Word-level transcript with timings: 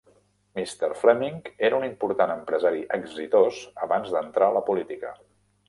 Mr. 0.59 0.87
Fleming 1.01 1.37
era 1.69 1.77
un 1.81 1.85
important 1.89 2.33
empresari 2.37 2.83
exitós 2.99 3.63
abans 3.89 4.17
d'entrar 4.17 4.51
a 4.51 4.59
la 4.59 4.67
política. 4.73 5.17